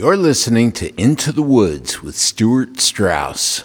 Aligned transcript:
You're 0.00 0.16
listening 0.16 0.72
to 0.80 0.98
Into 0.98 1.30
the 1.30 1.42
Woods 1.42 2.02
with 2.02 2.16
Stuart 2.16 2.80
Strauss. 2.80 3.64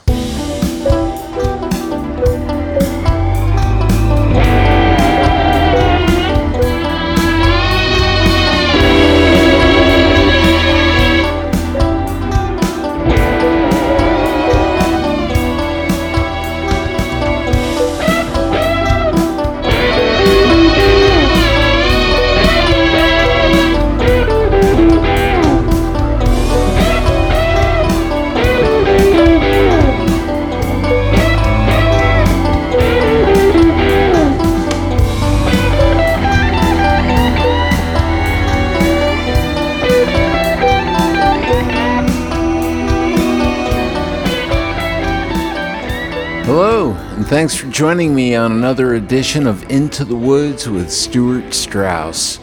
Thanks 47.46 47.62
for 47.62 47.70
joining 47.70 48.16
me 48.16 48.34
on 48.34 48.54
another 48.54 48.96
edition 48.96 49.46
of 49.46 49.70
Into 49.70 50.04
the 50.04 50.16
Woods 50.16 50.68
with 50.68 50.92
Stuart 50.92 51.54
Strauss. 51.54 52.40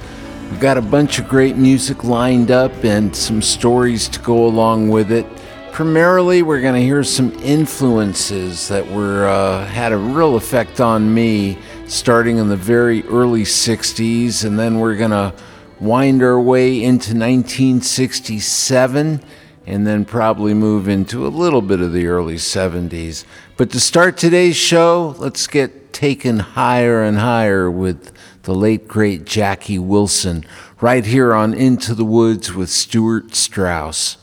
We've 0.48 0.60
got 0.60 0.78
a 0.78 0.80
bunch 0.80 1.18
of 1.18 1.28
great 1.28 1.56
music 1.56 2.04
lined 2.04 2.52
up 2.52 2.72
and 2.84 3.16
some 3.16 3.42
stories 3.42 4.06
to 4.10 4.20
go 4.20 4.46
along 4.46 4.90
with 4.90 5.10
it. 5.10 5.26
Primarily, 5.72 6.42
we're 6.42 6.60
going 6.60 6.76
to 6.76 6.86
hear 6.86 7.02
some 7.02 7.32
influences 7.40 8.68
that 8.68 8.88
were 8.92 9.26
uh, 9.26 9.66
had 9.66 9.90
a 9.90 9.96
real 9.96 10.36
effect 10.36 10.80
on 10.80 11.12
me, 11.12 11.58
starting 11.88 12.38
in 12.38 12.48
the 12.48 12.56
very 12.56 13.02
early 13.06 13.42
'60s, 13.42 14.44
and 14.44 14.56
then 14.56 14.78
we're 14.78 14.94
going 14.94 15.10
to 15.10 15.34
wind 15.80 16.22
our 16.22 16.38
way 16.38 16.80
into 16.80 17.10
1967 17.10 19.20
and 19.66 19.86
then 19.86 20.04
probably 20.04 20.54
move 20.54 20.88
into 20.88 21.26
a 21.26 21.28
little 21.28 21.62
bit 21.62 21.80
of 21.80 21.92
the 21.92 22.06
early 22.06 22.36
70s. 22.36 23.24
But 23.56 23.70
to 23.70 23.80
start 23.80 24.16
today's 24.16 24.56
show, 24.56 25.14
let's 25.18 25.46
get 25.46 25.92
taken 25.92 26.38
higher 26.40 27.02
and 27.02 27.18
higher 27.18 27.70
with 27.70 28.12
the 28.42 28.54
late, 28.54 28.88
great 28.88 29.24
Jackie 29.24 29.78
Wilson, 29.78 30.44
right 30.80 31.04
here 31.04 31.32
on 31.32 31.54
Into 31.54 31.94
the 31.94 32.04
Woods 32.04 32.52
with 32.52 32.70
Stuart 32.70 33.34
Strauss. 33.34 34.16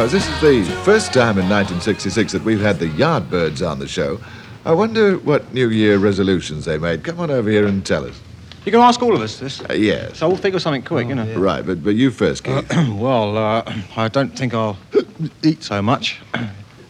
Life. 0.00 0.12
Now, 0.12 0.18
this 0.18 0.28
is 0.28 0.66
the 0.66 0.72
first 0.82 1.12
time 1.12 1.38
in 1.38 1.48
1966 1.48 2.32
that 2.32 2.44
we've 2.44 2.60
had 2.60 2.78
the 2.78 2.88
Yardbirds 2.88 3.68
on 3.68 3.78
the 3.78 3.88
show, 3.88 4.20
I 4.64 4.72
wonder 4.72 5.18
what 5.18 5.52
New 5.52 5.70
Year 5.70 5.98
resolutions 5.98 6.64
they 6.64 6.78
made. 6.78 7.04
Come 7.04 7.20
on 7.20 7.30
over 7.30 7.50
here 7.50 7.66
and 7.66 7.84
tell 7.84 8.04
us. 8.04 8.18
You 8.64 8.72
can 8.72 8.80
ask 8.80 9.02
all 9.02 9.14
of 9.14 9.22
us 9.22 9.38
this. 9.38 9.60
Uh, 9.62 9.72
yes. 9.72 10.18
So 10.18 10.28
we'll 10.28 10.36
think 10.36 10.54
of 10.54 10.62
something 10.62 10.82
quick, 10.82 11.08
you 11.08 11.14
know. 11.14 11.34
Right, 11.34 11.64
but, 11.64 11.82
but 11.82 11.94
you 11.94 12.10
first, 12.10 12.44
Keith. 12.44 12.68
well, 12.92 13.36
uh, 13.38 13.74
I 13.96 14.08
don't 14.08 14.36
think 14.36 14.52
I'll 14.52 14.76
eat 15.42 15.62
so 15.62 15.82
much. 15.82 16.20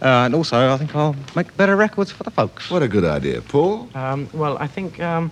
Uh, 0.02 0.24
and 0.24 0.34
also, 0.34 0.72
I 0.72 0.78
think 0.78 0.96
I'll 0.96 1.14
make 1.36 1.54
better 1.58 1.76
records 1.76 2.10
for 2.10 2.22
the 2.22 2.30
folks. 2.30 2.70
what 2.70 2.82
a 2.82 2.88
good 2.88 3.04
idea. 3.04 3.42
Paul? 3.42 3.86
Um, 3.94 4.30
well, 4.32 4.56
I 4.56 4.66
think 4.66 4.98
um, 4.98 5.30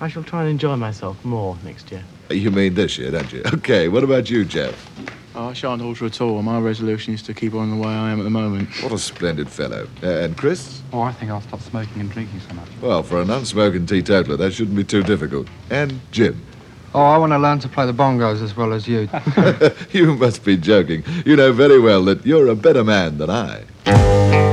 I 0.00 0.08
shall 0.08 0.24
try 0.24 0.40
and 0.40 0.50
enjoy 0.50 0.74
myself 0.74 1.24
more 1.24 1.56
next 1.62 1.92
year. 1.92 2.02
You 2.28 2.50
mean 2.50 2.74
this 2.74 2.98
year, 2.98 3.12
don't 3.12 3.32
you? 3.32 3.42
Okay, 3.54 3.86
what 3.86 4.02
about 4.02 4.28
you, 4.28 4.44
Jeff? 4.44 4.74
I 5.34 5.52
shan't 5.52 5.82
alter 5.82 6.06
at 6.06 6.20
all. 6.20 6.42
My 6.42 6.58
resolution 6.58 7.14
is 7.14 7.22
to 7.22 7.34
keep 7.34 7.54
on 7.54 7.70
the 7.70 7.76
way 7.76 7.92
I 7.92 8.10
am 8.10 8.18
at 8.20 8.24
the 8.24 8.30
moment. 8.30 8.68
What 8.82 8.92
a 8.92 8.98
splendid 8.98 9.48
fellow. 9.48 9.88
Uh, 10.02 10.06
and 10.06 10.36
Chris? 10.36 10.82
Oh, 10.92 11.00
I 11.00 11.12
think 11.12 11.30
I'll 11.30 11.40
stop 11.40 11.60
smoking 11.60 12.00
and 12.00 12.10
drinking 12.10 12.40
so 12.40 12.54
much. 12.54 12.68
Well, 12.80 13.02
for 13.02 13.20
an 13.20 13.30
unsmoking 13.30 13.86
teetotaler, 13.86 14.36
that 14.36 14.52
shouldn't 14.52 14.76
be 14.76 14.84
too 14.84 15.02
difficult. 15.02 15.46
And 15.70 16.00
Jim? 16.10 16.44
Oh, 16.94 17.02
I 17.02 17.18
want 17.18 17.32
to 17.32 17.38
learn 17.38 17.58
to 17.60 17.68
play 17.68 17.86
the 17.86 17.92
bongos 17.92 18.42
as 18.42 18.56
well 18.56 18.72
as 18.72 18.88
you. 18.88 19.08
you 19.92 20.16
must 20.16 20.44
be 20.44 20.56
joking. 20.56 21.04
You 21.24 21.36
know 21.36 21.52
very 21.52 21.78
well 21.78 22.04
that 22.04 22.24
you're 22.24 22.48
a 22.48 22.56
better 22.56 22.82
man 22.82 23.18
than 23.18 23.30
I. 23.30 24.47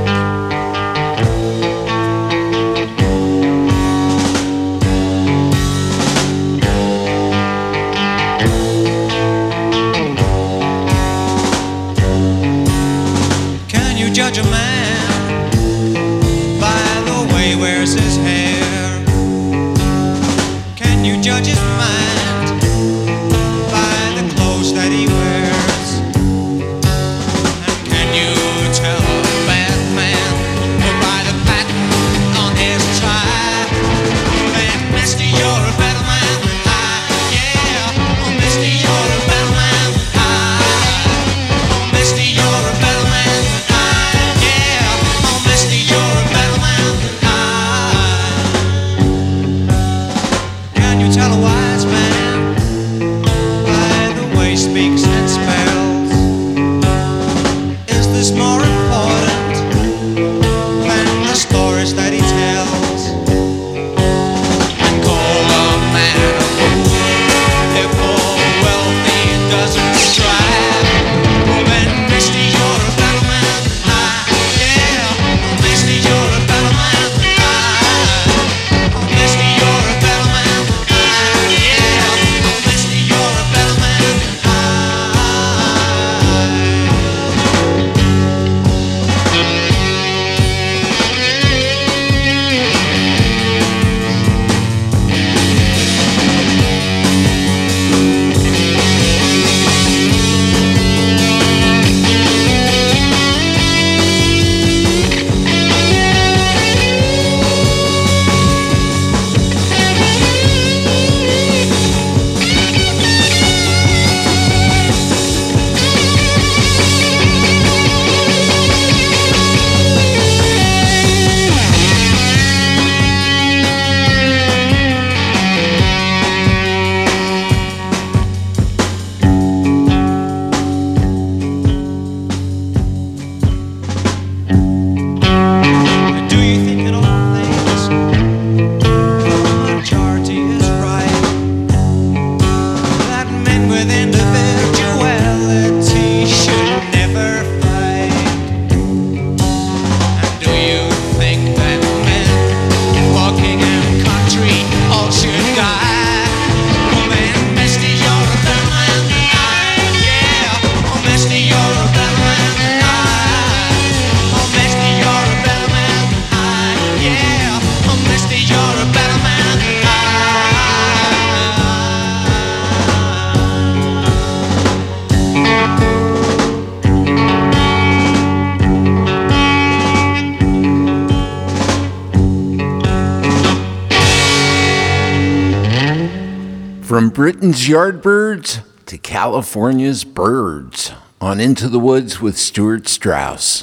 Yardbirds 187.64 188.62
to 188.86 188.98
California's 188.98 190.04
Byrds 190.04 190.92
on 191.20 191.40
Into 191.40 191.68
the 191.68 191.80
Woods 191.80 192.20
with 192.20 192.36
Stuart 192.36 192.86
Strauss. 192.86 193.62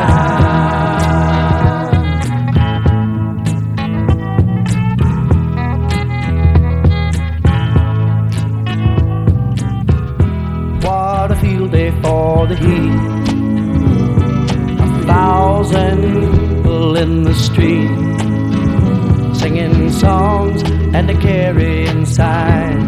Songs 20.01 20.63
and 20.95 21.09
a 21.09 21.17
carrying 21.21 21.87
inside. 21.97 22.79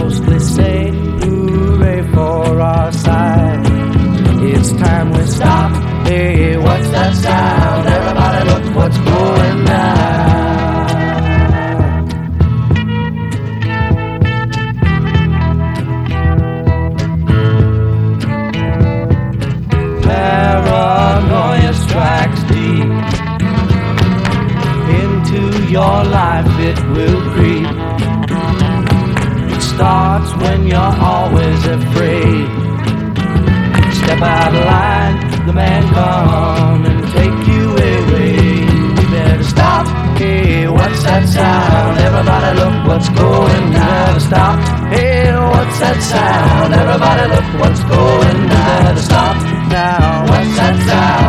Mostly 0.00 0.38
say 0.38 0.90
hooray 1.20 2.02
for 2.14 2.60
our 2.60 2.92
side. 2.92 3.66
It's 4.52 4.70
time 4.84 5.10
we 5.10 5.22
stop. 5.26 5.72
Hey, 6.06 6.56
what's 6.56 6.88
that 6.90 7.14
sound? 7.16 7.65
Starts 30.16 30.42
when 30.42 30.66
you're 30.66 30.78
always 30.78 31.66
afraid. 31.66 32.46
Step 34.00 34.22
out 34.22 34.54
of 34.54 34.64
line, 34.64 35.46
the 35.46 35.52
man 35.52 35.82
come 35.92 36.84
and 36.86 37.00
take 37.12 37.48
you 37.48 37.70
away. 37.72 38.34
You 38.96 39.08
better 39.10 39.42
stop. 39.44 39.86
Hey, 40.18 40.68
what's 40.68 41.02
that 41.04 41.28
sound? 41.28 41.98
Everybody, 41.98 42.50
look 42.60 42.88
what's 42.88 43.08
going 43.08 43.72
down. 43.72 44.20
Stop. 44.20 44.58
Hey, 44.92 45.32
what's 45.34 45.78
that 45.80 45.98
sound? 46.12 46.74
Everybody, 46.74 47.24
look 47.34 47.48
what's 47.60 47.82
going 47.84 48.48
down. 48.48 48.96
Stop 48.96 49.36
now. 49.68 50.22
What's 50.30 50.56
that 50.56 50.76
sound? 50.88 51.25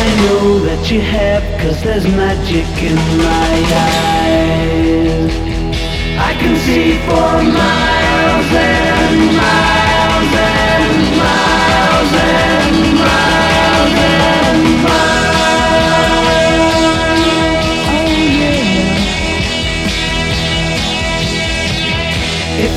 I 0.03 0.07
know 0.23 0.59
that 0.59 0.89
you 0.89 1.01
have, 1.01 1.43
cause 1.61 1.83
there's 1.83 2.07
magic 2.07 2.67
in 2.81 2.95
my 3.17 3.53
eyes. 3.89 5.31
I 6.17 6.33
can 6.39 6.55
see 6.65 6.97
for 7.05 7.31
miles 7.59 8.51
and 8.69 9.17
miles 9.41 10.33
and 10.49 10.95
miles 11.21 12.13
and 12.29 12.75
miles 13.01 13.93
and 13.99 14.83
miles. 14.83 15.30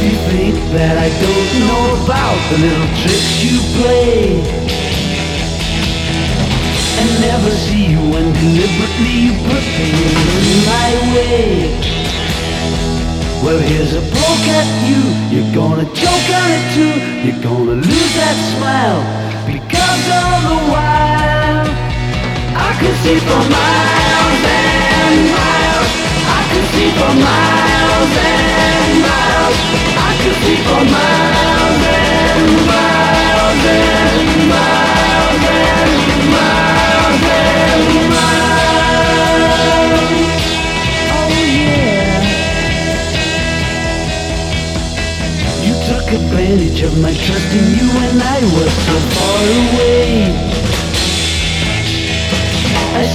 You 0.04 0.16
think 0.28 0.54
that 0.76 1.00
I 1.00 1.08
don't 1.08 1.50
know 1.64 1.84
about 2.04 2.36
the 2.52 2.58
little 2.60 2.90
tricks 3.00 3.40
you 3.40 3.56
play? 3.80 4.36
And 7.00 7.08
never 7.24 7.50
see 7.64 7.88
you 7.88 8.02
when 8.12 8.28
deliberately 8.36 9.14
you 9.24 9.32
put 9.48 9.64
things 9.64 10.12
in 10.44 10.60
my 10.68 10.90
way. 11.16 11.94
Well 13.40 13.60
here's 13.64 13.94
a 13.96 14.04
poke 14.12 14.48
at 14.60 14.68
you, 14.84 15.00
you're 15.32 15.54
gonna 15.56 15.88
choke 15.96 16.28
on 16.36 16.48
it 16.52 16.64
too. 16.76 16.94
You're 17.24 17.42
gonna 17.42 17.80
lose 17.80 18.14
that 18.20 18.36
smile 18.52 19.00
because 19.48 20.04
all 20.20 20.40
the 20.52 20.58
while 20.68 21.64
I 22.60 22.70
could 22.76 22.96
see 23.00 23.18
for 23.24 23.42
miles 23.48 24.42
and 24.52 25.32
miles 25.32 25.63
could 26.54 26.66
see 26.66 26.90
for 26.90 27.14
miles 27.18 28.12
and 28.14 29.02
miles 29.02 29.58
I 29.98 30.12
could 30.22 30.38
see 30.42 30.58
for 30.62 30.82
miles 30.94 31.82
and 31.98 32.46
miles 32.70 33.62
and 33.74 34.28
miles 34.54 35.42
and 35.50 35.90
miles 36.30 37.22
and 37.42 38.06
miles 38.14 38.70
Oh 41.10 41.34
yeah 41.58 42.22
You 45.66 45.74
took 45.90 46.06
advantage 46.20 46.80
of 46.82 46.92
my 47.02 47.12
trust 47.12 47.50
in 47.58 47.66
you 47.78 47.86
when 47.98 48.16
I 48.22 48.38
was 48.54 48.70
so 48.86 48.96
far 49.14 49.42
away 49.42 50.43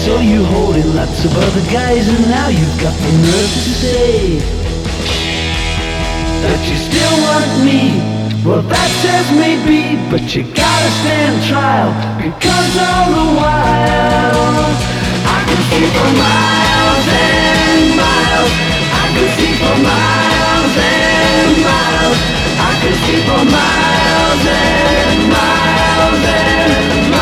saw 0.06 0.22
you 0.22 0.46
holding 0.46 0.96
lots 0.96 1.26
of 1.26 1.36
other 1.36 1.66
guys 1.72 2.08
and 2.08 2.24
now 2.30 2.48
you've 2.48 2.80
got 2.80 2.96
the 3.04 3.12
nerve 3.20 3.52
to 3.66 3.72
say 3.84 4.40
That 6.44 6.62
you 6.70 6.78
still 6.88 7.16
want 7.28 7.52
me. 7.68 8.00
Well 8.46 8.62
that 8.64 8.90
says 9.04 9.28
maybe 9.36 10.00
But 10.10 10.24
you 10.34 10.44
gotta 10.56 10.92
stand 11.04 11.36
trial 11.52 11.92
Because 12.16 12.72
all 12.80 13.08
the 13.12 13.28
while 13.40 14.72
I 15.36 15.40
can 15.48 15.62
see 15.68 15.88
for 15.92 16.12
miles 16.16 17.08
and 17.20 17.84
miles. 18.00 18.54
I 19.04 19.06
can 19.16 19.28
see 19.36 19.54
for 19.60 19.76
miles 19.84 20.76
and 20.96 21.52
miles. 21.68 22.20
I 22.56 22.72
can 22.80 22.96
see 23.04 23.20
for 23.28 23.44
miles 23.52 24.44
and 24.48 25.20
miles 25.28 26.24
and 26.24 27.12
miles 27.12 27.19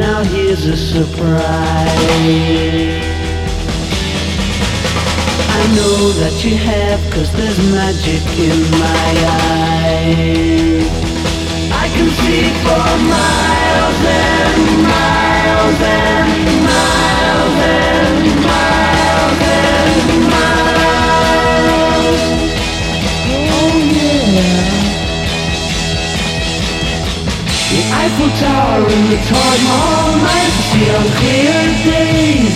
Now 0.00 0.22
here's 0.22 0.64
a 0.64 0.76
surprise. 0.78 1.44
I 5.58 5.62
know 5.76 6.12
that 6.20 6.42
you 6.42 6.56
have, 6.56 7.00
cause 7.12 7.30
there's 7.34 7.58
magic 7.70 8.24
in 8.38 8.70
my 8.80 9.12
eyes. 9.44 10.88
I 11.70 11.86
can 11.92 12.08
see 12.08 12.48
for 12.64 12.80
miles 13.12 14.00
and 14.24 14.82
miles 14.88 15.80
and 15.84 16.28
miles 16.64 17.56
and 17.68 18.24
miles 18.48 19.40
and 19.52 20.24
miles. 20.32 21.20
Oh 23.52 23.76
yeah. 23.92 24.79
The 27.70 27.86
Eiffel 27.86 28.30
Tower 28.42 28.82
and 28.82 29.06
the 29.14 29.20
Taj 29.30 29.58
Mahal 29.62 30.18
night 30.18 30.54
see 30.74 30.90
on 30.90 31.06
clear 31.22 31.54
days. 31.86 32.50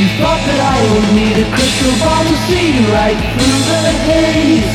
You 0.00 0.08
thought 0.16 0.40
that 0.48 0.60
I 0.64 0.76
would 0.80 1.08
need 1.12 1.44
a 1.44 1.46
crystal 1.52 1.92
ball 2.00 2.24
to 2.24 2.36
see 2.48 2.72
right 2.88 3.20
through 3.36 3.60
the 3.68 3.82
haze. 4.08 4.74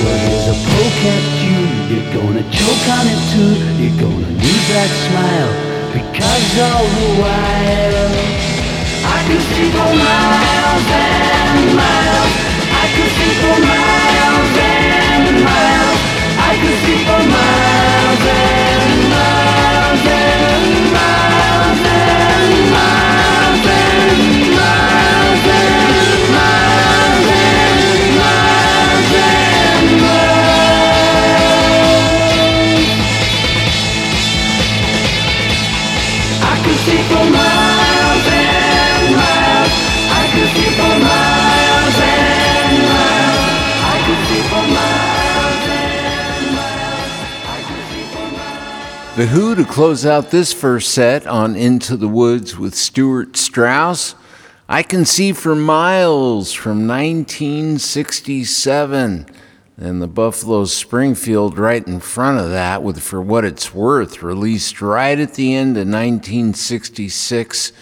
Well, 0.00 0.16
there's 0.24 0.48
a 0.48 0.56
poke 0.64 1.04
at 1.12 1.24
you, 1.44 1.60
you're 1.92 2.10
gonna 2.16 2.44
choke 2.48 2.86
on 2.88 3.04
it 3.04 3.20
too. 3.28 3.52
You're 3.84 4.00
gonna 4.00 4.32
lose 4.32 4.66
that 4.72 4.90
smile 5.04 5.52
because 5.92 6.48
all 6.56 6.88
the 6.88 7.10
while 7.20 8.08
I 9.12 9.18
can 9.28 9.40
see 9.44 9.68
for 9.76 9.92
miles 9.92 10.88
and 10.88 11.68
miles. 11.76 12.32
I 12.80 12.84
can 12.96 13.08
see 13.12 13.32
for 13.44 13.58
miles 13.60 14.52
and 14.56 15.44
miles. 15.44 15.83
I 16.54 16.56
can 16.56 16.86
see 16.86 16.93
The 49.24 49.30
Who 49.30 49.54
to 49.54 49.64
close 49.64 50.04
out 50.04 50.30
this 50.30 50.52
first 50.52 50.92
set 50.92 51.26
on 51.26 51.56
Into 51.56 51.96
the 51.96 52.08
Woods 52.08 52.58
with 52.58 52.74
Stuart 52.74 53.38
Strauss. 53.38 54.14
I 54.68 54.82
Can 54.82 55.06
See 55.06 55.32
for 55.32 55.54
Miles 55.54 56.52
from 56.52 56.86
1967. 56.86 59.26
And 59.78 60.02
the 60.02 60.06
Buffalo 60.06 60.66
Springfield 60.66 61.58
right 61.58 61.86
in 61.86 62.00
front 62.00 62.38
of 62.38 62.50
that, 62.50 62.82
with 62.82 63.00
For 63.00 63.22
What 63.22 63.46
It's 63.46 63.72
Worth, 63.72 64.22
released 64.22 64.82
right 64.82 65.18
at 65.18 65.32
the 65.32 65.54
end 65.54 65.78
of 65.78 65.88
1966, 65.88 67.72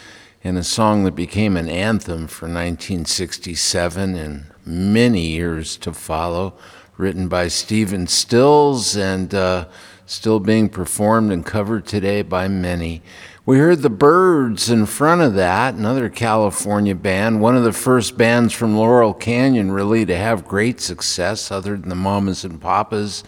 and 0.45 0.57
a 0.57 0.63
song 0.63 1.03
that 1.03 1.17
became 1.17 1.57
an 1.57 1.69
anthem 1.69 2.29
for 2.29 2.47
1967 2.47 4.15
and 4.15 4.47
many 4.65 5.27
years 5.27 5.77
to 5.79 5.93
follow, 5.93 6.55
written 6.97 7.27
by 7.27 7.49
Stephen 7.49 8.07
Stills 8.07 8.97
and 8.97 9.35
uh, 9.35 9.65
still 10.07 10.41
being 10.41 10.69
performed 10.69 11.33
and 11.33 11.45
covered 11.45 11.87
today 11.87 12.23
by 12.23 12.49
many. 12.49 13.03
We 13.45 13.59
heard 13.59 13.83
the 13.83 13.91
Byrds 13.91 14.71
in 14.71 14.87
front 14.87 15.21
of 15.21 15.35
that, 15.35 15.75
another 15.75 16.09
California 16.09 16.95
band, 16.95 17.41
one 17.41 17.57
of 17.57 17.65
the 17.65 17.73
first 17.73 18.17
bands 18.17 18.53
from 18.53 18.77
Laurel 18.77 19.15
Canyon 19.15 19.73
really 19.73 20.07
to 20.07 20.17
have 20.17 20.47
great 20.47 20.81
success, 20.81 21.51
other 21.51 21.77
than 21.77 21.89
the 21.89 21.95
Mamas 21.95 22.45
and 22.45 22.61
Papas. 22.61 23.25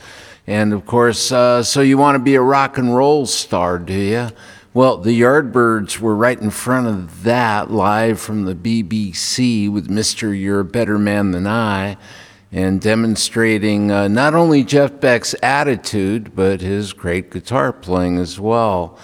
And 0.46 0.72
of 0.72 0.86
course, 0.86 1.32
uh, 1.32 1.62
so 1.62 1.80
you 1.80 1.98
want 1.98 2.16
to 2.16 2.22
be 2.22 2.34
a 2.34 2.42
rock 2.42 2.78
and 2.78 2.94
roll 2.94 3.26
star, 3.26 3.78
do 3.78 3.94
you? 3.94 4.28
Well, 4.74 4.98
the 4.98 5.20
Yardbirds 5.20 6.00
were 6.00 6.16
right 6.16 6.40
in 6.40 6.50
front 6.50 6.88
of 6.88 7.22
that, 7.22 7.70
live 7.70 8.20
from 8.20 8.44
the 8.44 8.54
BBC 8.54 9.70
with 9.70 9.88
Mr. 9.88 10.38
You're 10.38 10.60
a 10.60 10.64
Better 10.64 10.98
Man 10.98 11.30
Than 11.30 11.46
I, 11.46 11.96
and 12.54 12.80
demonstrating 12.80 13.90
uh, 13.90 14.06
not 14.06 14.32
only 14.32 14.62
Jeff 14.62 15.00
Beck's 15.00 15.34
attitude, 15.42 16.36
but 16.36 16.60
his 16.60 16.92
great 16.92 17.32
guitar 17.32 17.72
playing 17.72 18.16
as 18.18 18.38
well. 18.38 18.96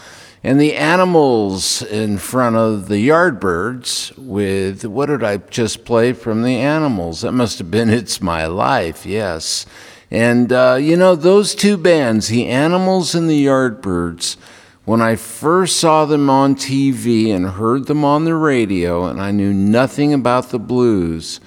And 0.45 0.61
the 0.61 0.77
animals 0.77 1.83
in 1.83 2.19
front 2.19 2.55
of 2.55 2.87
the 2.87 3.09
Yardbirds 3.09 4.17
with 4.17 4.85
what 4.85 5.07
did 5.07 5.25
I 5.25 5.39
just 5.39 5.85
play 5.85 6.13
from 6.13 6.43
the 6.45 6.59
animals? 6.59 7.23
That 7.23 7.33
must 7.33 7.59
have 7.59 7.73
been 7.73 7.91
It's 7.91 8.23
My 8.23 8.47
Life, 8.47 9.05
yes. 9.05 9.67
And 10.13 10.53
uh, 10.53 10.79
you 10.81 10.97
know, 10.97 11.17
those 11.17 11.57
two 11.57 11.77
bands, 11.77 12.29
the 12.29 12.47
animals 12.47 13.17
and 13.17 13.29
the 13.29 13.47
Yardbirds, 13.47 14.37
when 14.85 15.03
I 15.03 15.17
first 15.17 15.79
saw 15.79 16.05
them 16.05 16.31
on 16.31 16.55
TV 16.55 17.35
and 17.35 17.47
heard 17.47 17.87
them 17.87 18.05
on 18.05 18.25
the 18.25 18.37
radio, 18.37 19.07
and 19.07 19.21
I 19.21 19.33
knew 19.33 19.53
nothing 19.53 20.15
about 20.15 20.51
the 20.51 20.61
blues, 20.61 21.41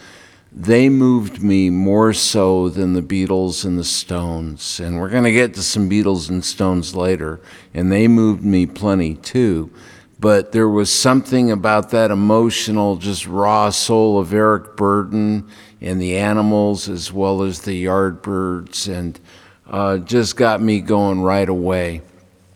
they 0.55 0.87
moved 0.87 1.41
me 1.41 1.69
more 1.71 2.13
so 2.13 2.69
than 2.69 2.93
the 2.93 3.01
Beatles 3.01 3.65
and 3.65 3.77
the 3.77 3.83
Stones. 3.83 4.79
And 4.79 4.99
we're 4.99 5.09
going 5.09 5.23
to 5.23 5.31
get 5.31 5.55
to 5.55 5.63
some 5.63 5.89
Beatles 5.89 6.29
and 6.29 6.45
Stones 6.45 6.95
later, 6.95 7.41
and 7.73 7.91
they 7.91 8.07
moved 8.07 8.43
me 8.43 8.65
plenty 8.67 9.15
too. 9.15 9.71
But 10.19 10.51
there 10.51 10.69
was 10.69 10.91
something 10.91 11.51
about 11.51 11.89
that 11.89 12.11
emotional, 12.11 12.97
just 12.97 13.27
raw 13.27 13.71
soul 13.71 14.19
of 14.19 14.31
Eric 14.31 14.77
Burdon 14.77 15.49
and 15.81 16.01
the 16.01 16.17
animals, 16.17 16.87
as 16.87 17.11
well 17.11 17.41
as 17.41 17.61
the 17.61 17.85
Yardbirds, 17.85 18.87
and 18.87 19.19
uh, 19.67 19.97
just 19.97 20.37
got 20.37 20.61
me 20.61 20.79
going 20.81 21.21
right 21.23 21.49
away. 21.49 22.03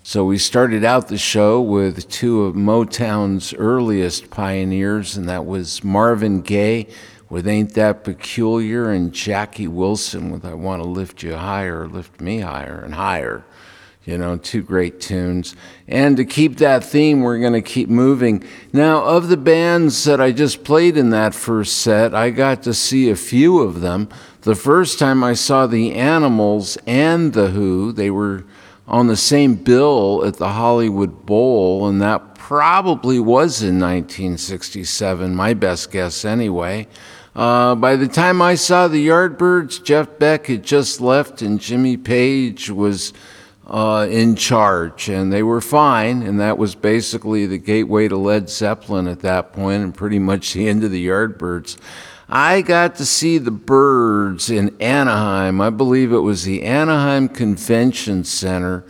So 0.03 0.23
we 0.23 0.37
started 0.37 0.85
out 0.85 1.09
the 1.09 1.17
show 1.17 1.59
with 1.59 2.07
two 2.07 2.43
of 2.43 2.55
Motown's 2.55 3.53
earliest 3.55 4.29
pioneers, 4.29 5.17
and 5.17 5.27
that 5.27 5.45
was 5.45 5.83
Marvin 5.83 6.41
Gaye 6.41 6.87
with 7.29 7.47
Ain't 7.47 7.73
That 7.73 8.03
Peculiar 8.03 8.89
and 8.89 9.13
Jackie 9.13 9.67
Wilson 9.67 10.31
with 10.31 10.45
I 10.45 10.53
Want 10.53 10.81
to 10.81 10.87
Lift 10.87 11.23
You 11.23 11.35
Higher, 11.35 11.87
Lift 11.87 12.21
Me 12.21 12.39
Higher 12.39 12.81
and 12.83 12.95
Higher. 12.95 13.43
You 14.05 14.17
know, 14.17 14.37
two 14.37 14.63
great 14.63 15.01
tunes. 15.01 15.53
And 15.85 16.15
to 16.15 16.23
keep 16.23 16.57
that 16.57 16.81
theme, 16.85 17.21
we're 17.21 17.39
going 17.39 17.51
to 17.51 17.61
keep 17.61 17.89
moving. 17.89 18.41
Now, 18.71 19.03
of 19.03 19.27
the 19.27 19.35
bands 19.35 20.05
that 20.05 20.21
I 20.21 20.31
just 20.31 20.63
played 20.63 20.95
in 20.95 21.09
that 21.09 21.35
first 21.35 21.79
set, 21.79 22.15
I 22.15 22.29
got 22.29 22.63
to 22.63 22.73
see 22.73 23.09
a 23.09 23.17
few 23.17 23.59
of 23.59 23.81
them. 23.81 24.07
The 24.43 24.55
first 24.55 24.97
time 24.97 25.25
I 25.25 25.33
saw 25.33 25.67
the 25.67 25.93
Animals 25.93 26.77
and 26.87 27.33
the 27.33 27.49
Who, 27.49 27.91
they 27.91 28.09
were 28.09 28.45
on 28.87 29.07
the 29.07 29.17
same 29.17 29.55
bill 29.55 30.23
at 30.23 30.37
the 30.37 30.53
Hollywood 30.53 31.25
Bowl, 31.25 31.85
and 31.87 32.01
that 32.01 32.35
probably 32.35 33.19
was 33.19 33.61
in 33.61 33.77
1967, 33.77 35.35
my 35.35 35.53
best 35.53 35.91
guess 35.91 36.23
anyway. 36.23 36.87
Uh, 37.37 37.75
by 37.75 37.95
the 37.95 38.07
time 38.07 38.41
I 38.41 38.55
saw 38.55 38.87
the 38.87 39.09
Yardbirds, 39.09 39.83
Jeff 39.83 40.17
Beck 40.17 40.47
had 40.47 40.63
just 40.63 40.99
left 40.99 41.43
and 41.43 41.59
Jimmy 41.59 41.95
Page 41.95 42.71
was 42.71 43.13
uh, 43.67 44.07
in 44.09 44.35
charge, 44.35 45.07
and 45.07 45.31
they 45.31 45.43
were 45.43 45.61
fine. 45.61 46.23
And 46.23 46.39
that 46.39 46.57
was 46.57 46.73
basically 46.73 47.45
the 47.45 47.59
gateway 47.59 48.07
to 48.07 48.17
Led 48.17 48.49
Zeppelin 48.49 49.07
at 49.07 49.19
that 49.19 49.53
point, 49.53 49.83
and 49.83 49.93
pretty 49.93 50.17
much 50.17 50.53
the 50.53 50.67
end 50.67 50.83
of 50.83 50.89
the 50.89 51.07
Yardbirds. 51.07 51.77
I 52.27 52.63
got 52.63 52.95
to 52.95 53.05
see 53.05 53.37
the 53.37 53.51
Byrds 53.51 54.49
in 54.49 54.75
Anaheim. 54.81 55.61
I 55.61 55.69
believe 55.69 56.11
it 56.11 56.17
was 56.17 56.43
the 56.43 56.63
Anaheim 56.63 57.29
Convention 57.29 58.23
Center, 58.23 58.83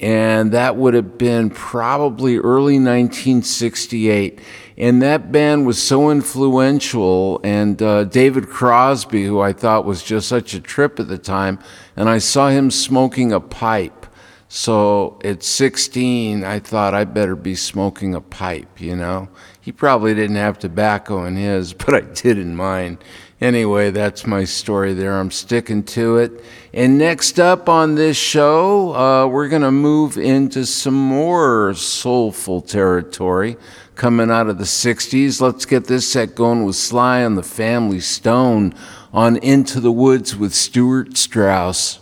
and 0.00 0.50
that 0.50 0.74
would 0.74 0.94
have 0.94 1.18
been 1.18 1.50
probably 1.50 2.36
early 2.36 2.80
1968. 2.80 4.40
And 4.78 5.00
that 5.00 5.32
band 5.32 5.66
was 5.66 5.82
so 5.82 6.10
influential, 6.10 7.40
and 7.42 7.80
uh, 7.80 8.04
David 8.04 8.48
Crosby, 8.48 9.24
who 9.24 9.40
I 9.40 9.54
thought 9.54 9.86
was 9.86 10.02
just 10.02 10.28
such 10.28 10.52
a 10.52 10.60
trip 10.60 11.00
at 11.00 11.08
the 11.08 11.16
time, 11.16 11.58
and 11.96 12.10
I 12.10 12.18
saw 12.18 12.50
him 12.50 12.70
smoking 12.70 13.32
a 13.32 13.40
pipe. 13.40 14.06
So 14.48 15.18
at 15.24 15.42
16, 15.42 16.44
I 16.44 16.58
thought 16.60 16.94
I 16.94 17.04
better 17.04 17.34
be 17.34 17.54
smoking 17.54 18.14
a 18.14 18.20
pipe, 18.20 18.80
you 18.80 18.94
know? 18.94 19.28
He 19.60 19.72
probably 19.72 20.14
didn't 20.14 20.36
have 20.36 20.58
tobacco 20.58 21.24
in 21.24 21.36
his, 21.36 21.72
but 21.72 21.94
I 21.94 22.00
did 22.00 22.38
in 22.38 22.54
mine. 22.54 22.98
Anyway, 23.40 23.90
that's 23.90 24.26
my 24.26 24.44
story 24.44 24.94
there. 24.94 25.18
I'm 25.18 25.30
sticking 25.30 25.82
to 25.84 26.16
it. 26.18 26.44
And 26.72 26.96
next 26.96 27.40
up 27.40 27.68
on 27.68 27.94
this 27.94 28.16
show, 28.16 28.94
uh, 28.94 29.26
we're 29.26 29.48
going 29.48 29.62
to 29.62 29.72
move 29.72 30.16
into 30.16 30.64
some 30.64 30.94
more 30.94 31.74
soulful 31.74 32.62
territory 32.62 33.56
coming 33.96 34.30
out 34.30 34.48
of 34.48 34.58
the 34.58 34.64
60s. 34.64 35.40
Let's 35.40 35.64
get 35.64 35.86
this 35.86 36.12
set 36.12 36.34
going 36.34 36.64
with 36.64 36.76
Sly 36.76 37.20
and 37.20 37.36
the 37.36 37.42
Family 37.42 38.00
Stone 38.00 38.74
on 39.12 39.38
Into 39.38 39.80
the 39.80 39.90
Woods 39.90 40.36
with 40.36 40.54
Stuart 40.54 41.16
Strauss. 41.16 41.98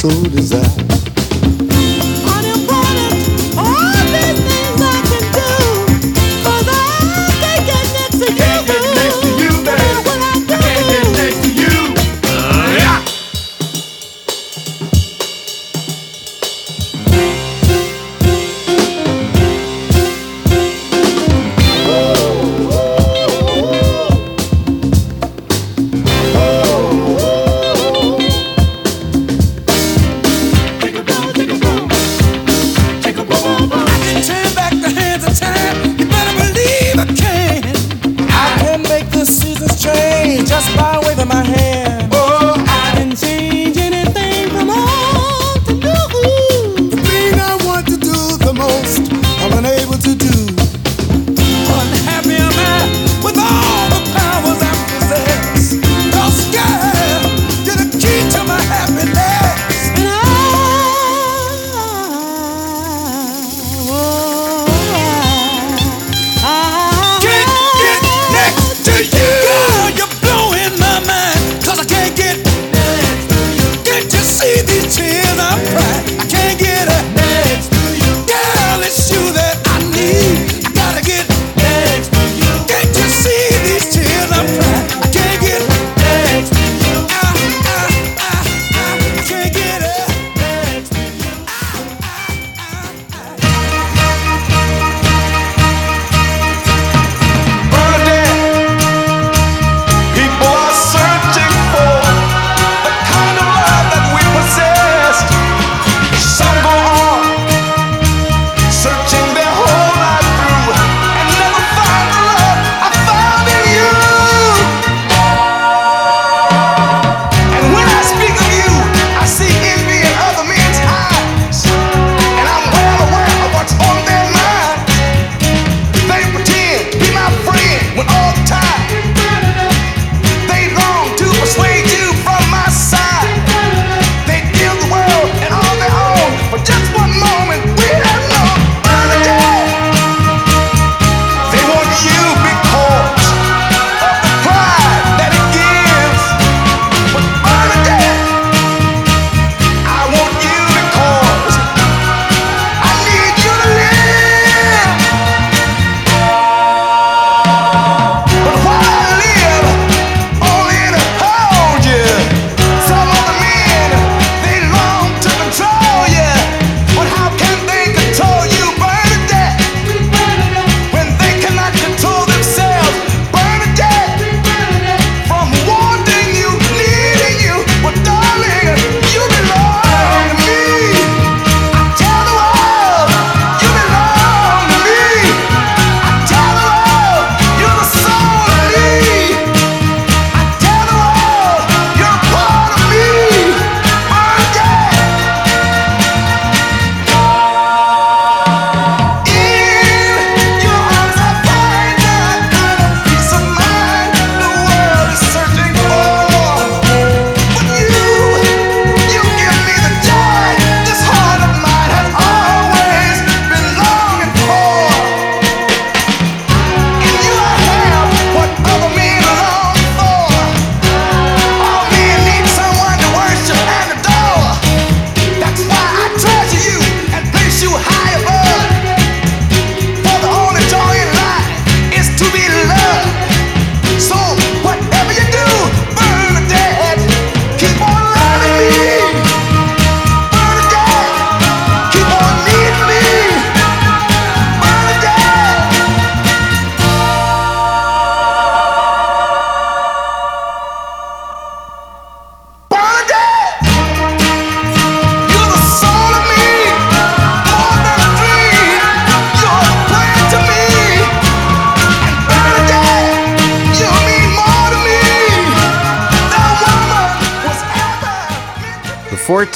So 0.00 0.08
desire. 0.30 0.69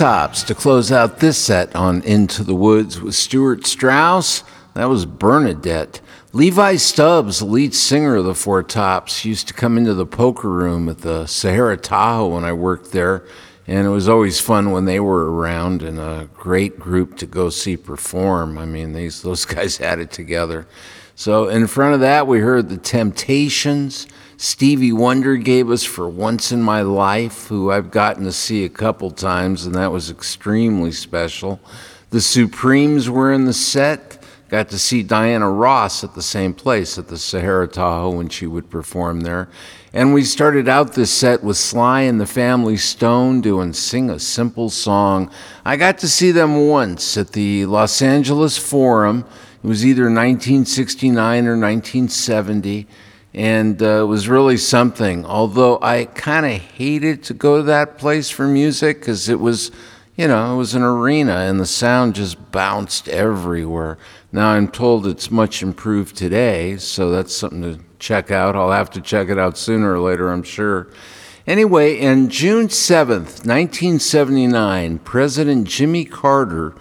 Tops 0.05 0.43
to 0.43 0.55
close 0.55 0.93
out 0.93 1.21
this 1.21 1.39
set 1.39 1.75
on 1.75 2.03
Into 2.03 2.45
the 2.45 2.55
Woods 2.55 3.01
with 3.01 3.15
Stuart 3.15 3.67
Strauss. 3.67 4.45
That 4.75 4.91
was 4.91 5.07
Bernadette. 5.07 6.03
Levi 6.35 6.77
Stubbs, 6.77 7.41
lead 7.41 7.75
singer 7.75 8.17
of 8.17 8.27
the 8.27 8.35
Four 8.35 8.63
Tops, 8.63 9.25
used 9.25 9.49
to 9.49 9.55
come 9.55 9.79
into 9.79 9.95
the 9.95 10.05
poker 10.05 10.51
room 10.51 10.91
at 10.91 10.99
the 10.99 11.25
Sahara 11.25 11.79
Tahoe 11.79 12.35
when 12.35 12.45
I 12.45 12.53
worked 12.53 12.93
there, 12.93 13.25
and 13.67 13.87
it 13.87 13.91
was 13.91 14.07
always 14.07 14.39
fun 14.39 14.73
when 14.73 14.85
they 14.85 15.01
were 15.01 15.33
around 15.33 15.83
and 15.83 15.99
a 15.99 16.29
great 16.35 16.79
group 16.79 17.17
to 17.17 17.27
go 17.27 17.49
see 17.49 17.79
perform. 17.79 18.59
I 18.59 18.67
mean, 18.67 18.93
these 18.93 19.23
those 19.23 19.45
guys 19.47 19.79
had 19.79 20.01
it 20.01 20.11
together. 20.11 20.67
So 21.15 21.49
in 21.49 21.67
front 21.67 21.95
of 21.95 22.01
that, 22.01 22.27
we 22.27 22.41
heard 22.41 22.69
the 22.69 22.77
Temptations. 22.77 24.07
Stevie 24.37 24.93
Wonder 24.93 25.37
gave 25.37 25.71
us 25.71 25.85
for 25.85 26.09
Once 26.09 26.51
in 26.51 26.61
My 26.61 26.83
Life, 26.83 27.47
who 27.47 27.71
I've 27.71 27.91
gotten 27.91 28.25
to 28.25 28.33
see 28.33 28.65
a 28.65 28.69
couple 28.69 29.11
times, 29.11 29.65
and 29.65 29.75
that 29.75 29.93
was 29.93 30.11
extremely 30.11 30.91
special. 30.91 31.61
The 32.11 32.21
Supremes 32.21 33.09
were 33.09 33.33
in 33.33 33.45
the 33.45 33.53
set. 33.53 34.23
Got 34.49 34.69
to 34.71 34.79
see 34.79 35.03
Diana 35.03 35.51
Ross 35.51 36.05
at 36.05 36.15
the 36.15 36.23
same 36.23 36.53
place 36.53 36.99
at 36.99 37.09
the 37.09 37.17
Sahara 37.17 37.67
Tahoe 37.67 38.11
when 38.11 38.29
she 38.29 38.47
would 38.47 38.71
perform 38.71 39.21
there. 39.21 39.49
And 39.93 40.13
we 40.13 40.25
started 40.25 40.69
out 40.69 40.93
this 40.93 41.13
set 41.13 41.43
with 41.43 41.57
Sly 41.57 42.03
and 42.03 42.21
the 42.21 42.27
Family 42.27 42.77
Stone 42.77 43.41
doing 43.41 43.73
Sing 43.73 44.11
a 44.11 44.19
Simple 44.19 44.69
Song. 44.69 45.31
I 45.65 45.77
got 45.77 45.99
to 45.99 46.09
see 46.09 46.31
them 46.31 46.69
once 46.69 47.17
at 47.17 47.33
the 47.33 47.67
Los 47.67 48.03
Angeles 48.03 48.59
Forum. 48.59 49.25
It 49.63 49.67
was 49.67 49.87
either 49.87 50.03
1969 50.03 51.47
or 51.47 51.57
1970 51.57 52.87
and 53.35 53.83
uh, 53.83 54.03
it 54.03 54.07
was 54.07 54.29
really 54.29 54.57
something. 54.57 55.27
Although 55.27 55.79
I 55.83 56.05
kind 56.05 56.47
of 56.47 56.53
hated 56.53 57.25
to 57.25 57.35
go 57.35 57.57
to 57.57 57.63
that 57.65 57.99
place 57.99 58.31
for 58.31 58.47
music 58.47 59.01
because 59.01 59.29
it 59.29 59.41
was, 59.41 59.73
you 60.17 60.29
know, 60.29 60.55
it 60.55 60.57
was 60.57 60.75
an 60.75 60.83
arena 60.83 61.39
and 61.39 61.59
the 61.59 61.67
sound 61.67 62.15
just 62.15 62.53
bounced 62.53 63.09
everywhere. 63.09 63.99
Now 64.31 64.51
I'm 64.51 64.69
told 64.69 65.07
it's 65.07 65.31
much 65.31 65.63
improved 65.63 66.17
today, 66.17 66.77
so 66.77 67.11
that's 67.11 67.35
something 67.35 67.63
to 67.63 67.81
check 67.99 68.31
out. 68.31 68.55
I'll 68.55 68.71
have 68.71 68.91
to 68.91 69.01
check 69.01 69.29
it 69.29 69.39
out 69.39 69.59
sooner 69.59 69.93
or 69.93 70.01
later, 70.01 70.31
I'm 70.31 70.43
sure. 70.45 70.89
Anyway, 71.47 71.99
in 71.99 72.31
June 72.31 72.69
7th, 72.69 73.45
1979, 73.45 74.99
President 75.01 75.69
Jimmy 75.69 76.05
Carter 76.05 76.75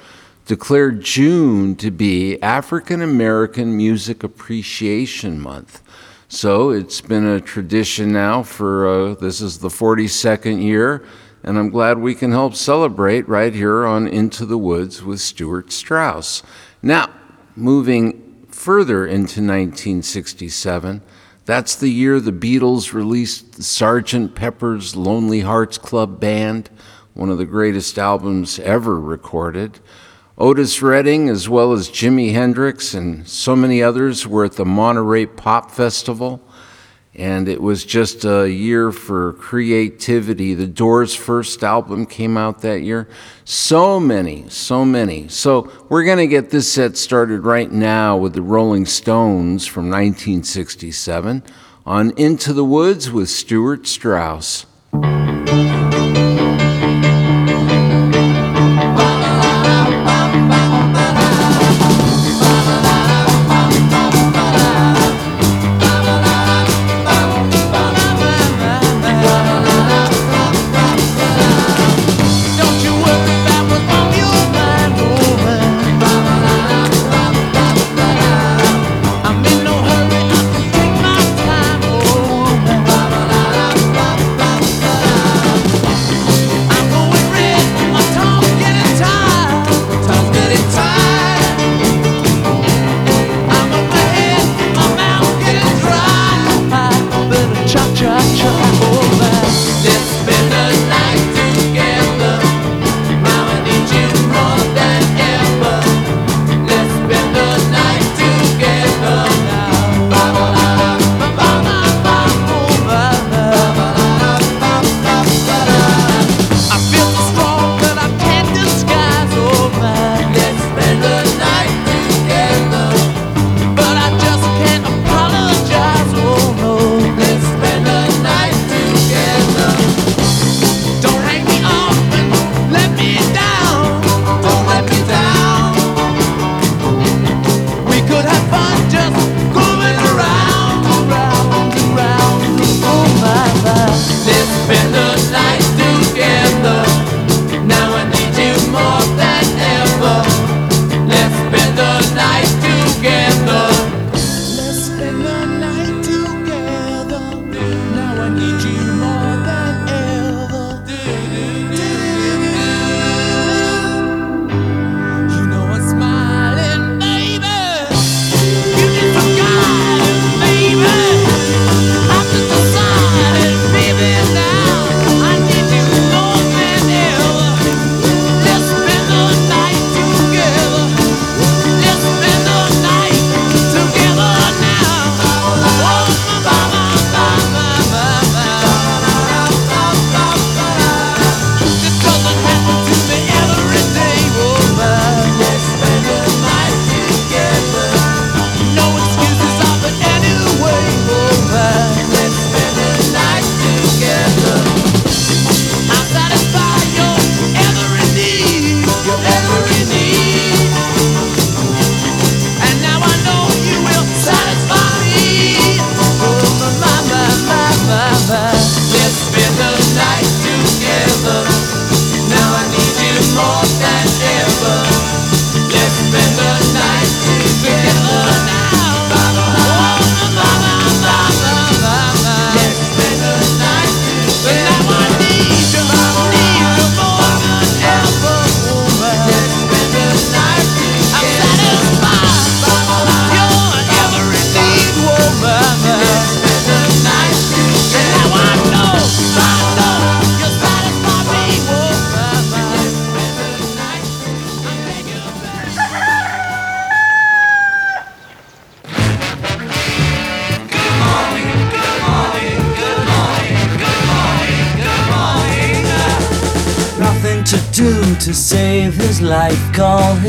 declared 0.46 1.02
June 1.02 1.76
to 1.76 1.92
be 1.92 2.42
African 2.42 3.02
American 3.02 3.76
Music 3.76 4.24
Appreciation 4.24 5.40
Month. 5.40 5.82
So 6.28 6.70
it's 6.72 7.02
been 7.02 7.26
a 7.26 7.42
tradition 7.42 8.12
now 8.12 8.44
for 8.44 8.88
uh, 8.88 9.14
this 9.16 9.42
is 9.42 9.60
the 9.60 9.68
42nd 9.68 10.64
year, 10.64 11.06
and 11.44 11.60
I'm 11.60 11.70
glad 11.70 12.00
we 12.00 12.16
can 12.16 12.32
help 12.32 12.56
celebrate 12.56 13.28
right 13.28 13.54
here 13.54 13.86
on 13.86 14.08
Into 14.08 14.46
the 14.46 14.58
Woods 14.58 15.04
with 15.04 15.20
Stuart 15.20 15.72
Strauss. 15.72 16.42
Now, 16.82 17.10
moving 17.56 18.46
further 18.50 19.06
into 19.06 19.42
1967, 19.42 21.02
that's 21.46 21.76
the 21.76 21.90
year 21.90 22.20
the 22.20 22.32
Beatles 22.32 22.94
released 22.94 23.60
Sgt. 23.60 24.34
Pepper's 24.34 24.96
Lonely 24.96 25.42
Hearts 25.42 25.78
Club 25.78 26.20
Band, 26.20 26.70
one 27.14 27.30
of 27.30 27.38
the 27.38 27.46
greatest 27.46 28.00
albums 28.00 28.60
ever 28.60 29.00
recorded. 29.00 29.80
Otis 30.36 30.82
Redding, 30.82 31.30
as 31.30 31.48
well 31.48 31.74
as 31.74 31.90
Jimi 31.90 32.34
Hendrix 32.34 32.96
and 32.96 33.28
so 33.28 33.56
many 33.56 33.84
others, 33.84 34.26
were 34.26 34.46
at 34.46 34.54
the 34.54 34.66
Monterey 34.66 35.28
Pop 35.28 35.70
Festival. 35.70 36.42
And 37.14 37.48
it 37.48 37.62
was 37.62 37.86
just 37.86 38.26
a 38.26 38.50
year 38.50 38.92
for 38.92 39.34
creativity. 39.34 40.56
The 40.56 40.66
Doors' 40.66 41.14
first 41.14 41.64
album 41.64 42.08
came 42.08 42.36
out 42.36 42.62
that 42.62 42.82
year. 42.82 43.08
So 43.46 44.00
many, 44.00 44.50
so 44.50 44.84
many. 44.84 45.28
So 45.28 45.72
we're 45.90 46.04
going 46.04 46.18
to 46.18 46.26
get 46.26 46.50
this 46.50 46.72
set 46.72 46.98
started 46.98 47.42
right 47.42 47.72
now 47.72 48.18
with 48.18 48.34
the 48.34 48.42
Rolling 48.42 48.88
Stones 48.88 49.68
from 49.68 49.92
1967 49.92 51.44
on 51.86 52.12
Into 52.18 52.54
the 52.54 52.66
Woods 52.66 53.12
with 53.12 53.30
Stuart 53.30 53.86
Strauss. 53.86 54.66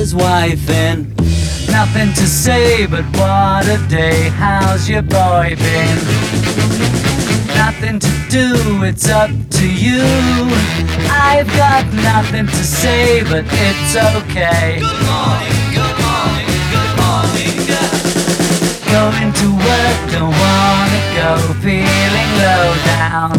His 0.05 0.15
wife 0.15 0.69
in. 0.69 1.15
Nothing 1.73 2.13
to 2.13 2.27
say, 2.27 2.85
but 2.85 3.07
what 3.17 3.65
a 3.67 3.81
day, 3.89 4.29
how's 4.29 4.87
your 4.87 5.01
boy 5.01 5.57
been? 5.57 5.99
Nothing 7.57 7.99
to 8.01 8.13
do, 8.29 8.85
it's 8.85 9.09
up 9.09 9.31
to 9.59 9.67
you. 9.67 10.05
I've 11.09 11.49
got 11.57 11.87
nothing 12.13 12.47
to 12.47 12.63
say, 12.83 13.23
but 13.23 13.45
it's 13.49 13.97
okay. 14.19 14.77
Good 14.85 15.03
morning, 15.09 15.61
good 15.79 15.99
morning, 16.05 16.53
good 16.75 16.93
morning. 17.01 17.55
Going 18.97 19.31
to 19.41 19.49
work, 19.69 19.99
don't 20.13 20.37
wanna 20.45 21.03
go, 21.17 21.31
feeling 21.65 22.31
low 22.45 22.69
down. 22.93 23.33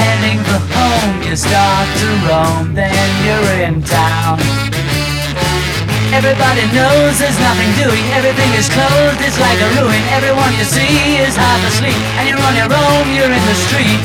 Heading 0.00 0.40
for 0.48 0.62
home, 0.76 1.28
you 1.28 1.36
start 1.36 1.88
to 2.00 2.08
roam, 2.28 2.72
then 2.72 3.08
you're 3.26 3.66
in 3.68 3.82
town. 3.82 4.85
Everybody 6.16 6.64
knows 6.72 7.18
there's 7.18 7.38
nothing 7.40 7.68
doing, 7.76 8.02
everything 8.16 8.48
is 8.56 8.70
closed, 8.70 9.20
it's 9.20 9.38
like 9.38 9.60
a 9.60 9.68
ruin. 9.76 10.00
Everyone 10.16 10.48
you 10.56 10.64
see 10.64 11.20
is 11.20 11.36
half 11.36 11.60
asleep, 11.68 11.92
and 12.16 12.24
you're 12.26 12.40
on 12.40 12.56
your 12.56 12.72
own, 12.72 13.04
you're 13.12 13.28
in 13.28 13.44
the 13.44 13.58
street. 13.68 14.00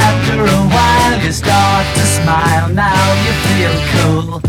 After 0.00 0.40
a 0.40 0.62
while, 0.72 1.20
you 1.20 1.32
start 1.32 1.84
to 1.96 2.04
smile, 2.08 2.72
now 2.72 3.04
you 3.20 3.32
feel 3.44 3.76
cool. 3.92 4.40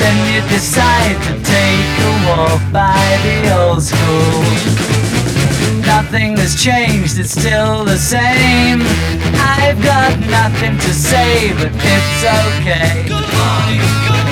Then 0.00 0.16
you 0.32 0.40
decide 0.48 1.20
to 1.28 1.32
take 1.44 1.92
a 2.00 2.12
walk 2.24 2.62
by 2.72 3.04
the 3.20 3.36
old 3.60 3.82
school. 3.82 4.40
Nothing 5.84 6.38
has 6.38 6.56
changed, 6.56 7.18
it's 7.18 7.32
still 7.32 7.84
the 7.84 7.98
same. 7.98 8.80
I've 9.36 9.80
got 9.84 10.16
nothing 10.32 10.78
to 10.78 10.92
say, 10.94 11.52
but 11.60 11.72
it's 11.76 12.24
okay. 12.24 13.04
Good 13.04 13.28
morning, 13.36 13.84
good 14.08 14.25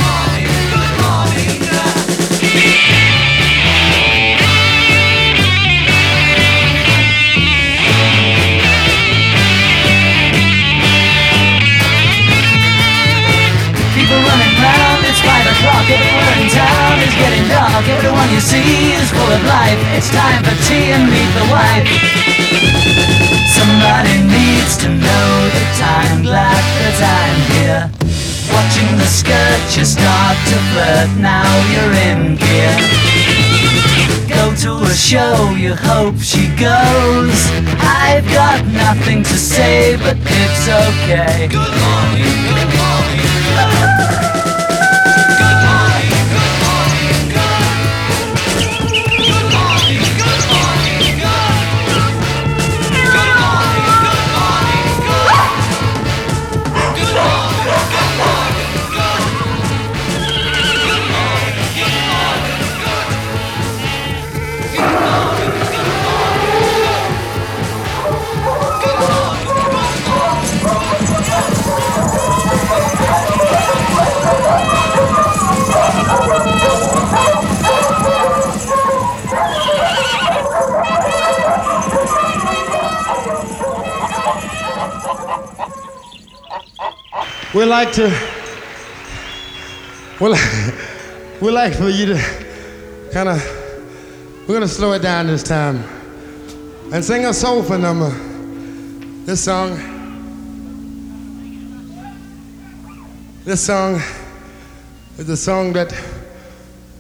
Everyone 18.05 18.29
you 18.31 18.41
see 18.41 18.93
is 18.93 19.11
full 19.11 19.33
of 19.33 19.45
life. 19.45 19.79
It's 19.97 20.11
time 20.11 20.43
for 20.43 20.57
tea 20.69 20.93
and 20.93 21.05
meet 21.11 21.31
the 21.37 21.47
wife. 21.53 21.89
Somebody 23.49 24.21
needs 24.25 24.77
to 24.79 24.89
know 24.89 25.49
the 25.55 25.65
time. 25.79 26.23
Glad 26.23 26.65
that 26.81 26.99
I'm 27.15 27.95
here. 27.99 28.04
Watching 28.55 28.97
the 28.99 29.07
skirt, 29.07 29.77
you 29.77 29.85
start 29.85 30.37
to 30.51 30.57
flirt. 30.71 31.11
Now 31.19 31.51
you're 31.73 31.95
in 32.09 32.37
gear. 32.37 32.77
Go 34.29 34.55
to 34.63 34.85
a 34.85 34.95
show, 34.95 35.51
you 35.57 35.75
hope 35.75 36.19
she 36.19 36.49
goes. 36.57 37.39
I've 37.83 38.27
got 38.33 38.65
nothing 38.67 39.23
to 39.25 39.37
say, 39.37 39.97
but 39.97 40.17
it's 40.21 40.67
okay. 40.69 41.49
Good 41.49 41.75
morning, 41.83 42.39
good 42.51 42.71
morning. 42.79 43.93
We'd 87.55 87.67
like 87.67 87.93
to, 87.93 88.13
we'd, 90.21 90.37
we'd 91.41 91.53
like 91.53 91.73
for 91.73 91.89
you 91.89 92.07
to 92.07 93.09
kind 93.13 93.29
of, 93.29 93.41
we're 94.49 94.59
to 94.59 94.67
slow 94.67 94.93
it 94.95 95.03
down 95.03 95.29
this 95.29 95.45
time 95.45 95.85
and 96.93 97.05
sing 97.05 97.27
a 97.27 97.33
soulful 97.33 97.79
number. 97.79 98.11
This 99.25 99.45
song, 99.45 99.77
this 103.45 103.65
song 103.65 104.01
is 105.17 105.29
a 105.29 105.37
song 105.37 105.75
that, 105.75 105.95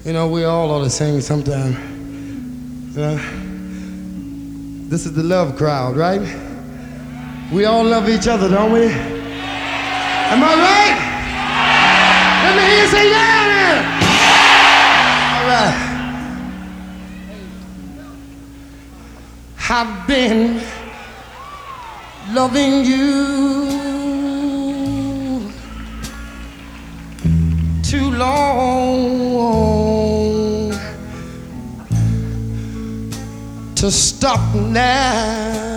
you 0.04 0.12
know, 0.12 0.28
we 0.28 0.44
all 0.44 0.70
ought 0.70 0.84
to 0.84 0.90
sing 0.90 1.20
sometime. 1.20 1.72
You 2.94 3.00
know? 3.00 3.16
This 4.88 5.04
is 5.04 5.14
the 5.14 5.24
love 5.24 5.56
crowd, 5.56 5.96
right? 5.96 6.20
We 7.52 7.64
all 7.64 7.82
love 7.82 8.08
each 8.08 8.28
other, 8.28 8.48
don't 8.48 8.70
we? 8.70 9.13
Am 10.32 10.42
I 10.42 10.54
right? 10.66 10.98
Let 12.44 12.52
me 12.56 12.62
hear 12.62 12.80
you 12.82 12.88
say 12.88 13.04
yeah 13.10 13.46
now. 13.52 13.74
All 15.36 15.46
right. 15.52 15.76
I've 19.70 19.94
been 20.06 20.60
loving 22.32 22.84
you 22.84 23.64
too 27.82 28.10
long 28.10 29.24
to 33.76 33.90
stop 33.90 34.54
now. 34.54 35.73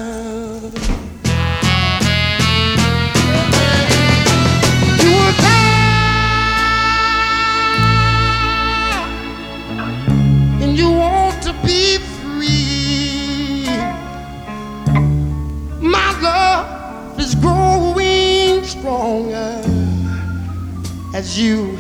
Stronger 18.88 19.62
as 21.14 21.38
you 21.38 21.78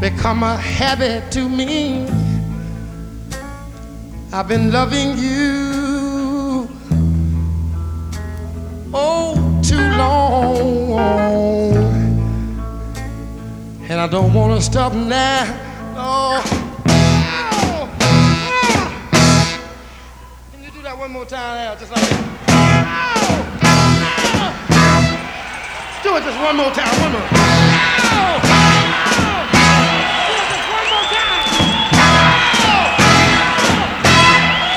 become 0.00 0.42
a 0.42 0.56
habit 0.56 1.30
to 1.30 1.46
me. 1.46 2.08
I've 4.32 4.48
been 4.48 4.72
loving 4.72 5.18
you 5.18 6.66
oh 8.94 9.60
too 9.62 9.76
long, 9.76 11.76
and 13.90 14.00
I 14.00 14.06
don't 14.06 14.32
want 14.32 14.58
to 14.58 14.64
stop 14.64 14.94
now. 14.94 15.44
No. 15.94 16.40
Can 20.52 20.64
you 20.64 20.70
do 20.70 20.80
that 20.84 20.96
one 20.96 21.10
more 21.10 21.26
time, 21.26 21.66
Al? 21.66 21.76
Just 21.76 21.92
like 21.92 22.00
that. 22.00 22.39
do 26.10 26.16
it 26.16 26.24
just 26.24 26.40
one 26.40 26.56
more 26.56 26.70
time. 26.72 27.00
One 27.02 27.12
more. 27.12 27.28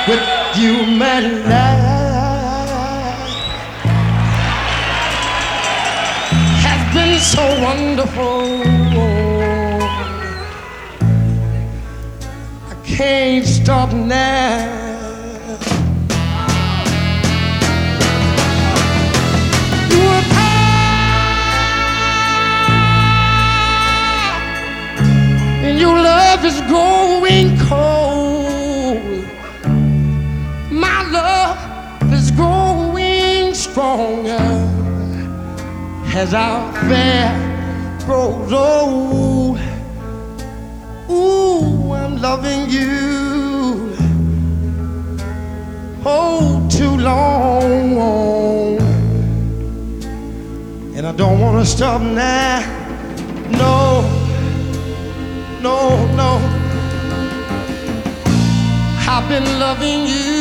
With 0.06 0.56
you, 0.58 0.86
my 0.98 1.20
life 1.20 1.64
has 6.64 6.94
been 6.94 7.18
so 7.18 7.44
wonderful. 7.62 8.62
I 12.70 12.74
can't 12.84 13.46
stop 13.46 13.92
now. 13.92 14.83
And 25.74 25.80
your 25.80 25.96
love 25.96 26.44
is 26.44 26.60
growing 26.72 27.58
cold. 27.66 29.24
My 30.70 31.02
love 31.10 32.12
is 32.12 32.30
growing 32.30 33.52
stronger 33.54 34.46
as 36.14 36.32
our 36.32 36.70
affair 36.70 37.26
grows 38.06 38.52
old. 38.52 39.58
Ooh, 41.10 41.92
I'm 41.92 42.22
loving 42.22 42.70
you. 42.70 43.96
Oh, 46.06 46.68
too 46.70 46.96
long. 46.98 48.78
And 50.96 51.04
I 51.04 51.12
don't 51.12 51.40
want 51.40 51.58
to 51.58 51.66
stop 51.66 52.00
now. 52.00 52.60
No, 53.50 54.13
no, 55.64 56.06
no. 56.14 56.32
I've 59.08 59.26
been 59.30 59.48
loving 59.58 60.00
you 60.04 60.34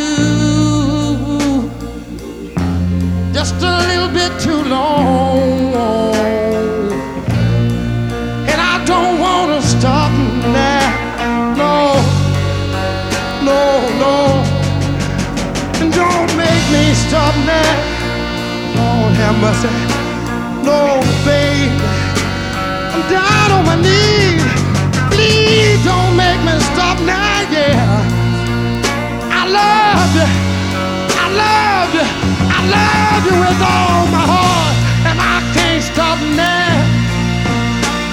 just 3.31 3.55
a 3.63 3.75
little 3.89 4.11
bit 4.19 4.31
too 4.41 4.61
long. 4.75 5.73
And 8.51 8.59
I 8.73 8.83
don't 8.85 9.17
want 9.25 9.49
to 9.55 9.61
stop 9.65 10.11
now. 10.61 10.87
No, 11.61 11.77
no, 13.49 13.63
no. 14.03 14.15
And 15.79 15.89
don't 16.01 16.31
make 16.35 16.65
me 16.75 16.93
stop 17.05 17.33
now. 17.53 17.71
Lord 18.75 19.13
have 19.23 19.37
mercy. 19.45 19.71
No, 20.67 20.79
baby. 21.23 21.82
Love 30.13 30.29
you. 30.29 31.17
I 31.17 31.27
love 31.33 31.93
you. 31.93 32.05
I 32.45 32.59
love 32.69 33.23
you 33.25 33.35
with 33.41 33.61
all 33.61 34.05
my 34.13 34.23
heart. 34.29 34.75
And 35.09 35.17
I 35.19 35.41
can't 35.55 35.81
stop 35.83 36.19
now. 36.37 36.77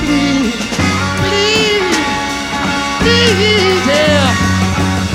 Please, 0.01 0.57
please, 1.21 1.97
please, 3.05 3.85
yeah. 3.85 4.25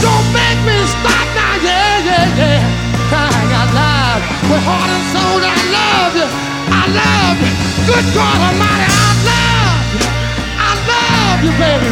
Don't 0.02 0.28
make 0.34 0.60
me 0.70 0.78
stop 0.86 1.28
now, 1.34 1.54
yeah, 1.66 2.06
yeah, 2.06 2.40
yeah. 2.42 2.62
Crying 3.10 3.52
out 3.58 3.70
loud 3.74 4.22
with 4.50 4.64
heart 4.66 4.90
and 4.90 5.06
soul. 5.14 5.42
I 5.42 5.58
love 5.78 6.14
you. 6.22 6.28
I 6.70 6.84
love 7.02 7.38
you. 7.42 7.52
Good 7.90 8.06
God 8.14 8.38
Almighty, 8.46 8.86
I 8.86 9.10
love 9.30 9.88
you. 9.98 10.06
I 10.54 10.72
love 10.92 11.40
you, 11.46 11.54
baby. 11.58 11.90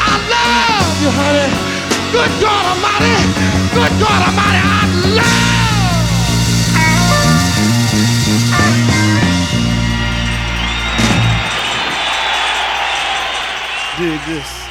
I 0.00 0.14
love 0.28 0.94
you, 1.02 1.10
honey. 1.10 1.75
Good 2.16 2.40
God 2.40 2.64
Almighty. 2.64 3.12
Good 3.74 3.92
God 4.00 4.20
Almighty, 4.24 4.60
I 4.64 4.82
love 5.20 5.76
Dig 13.98 14.20
this. 14.34 14.65